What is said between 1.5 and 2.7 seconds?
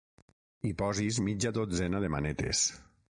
dotzena de manetes.